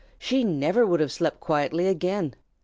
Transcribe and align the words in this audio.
She 0.17 0.43
never 0.43 0.83
would 0.83 0.99
have 0.99 1.11
slept 1.11 1.39
quietly 1.41 1.85
again. 1.87 2.33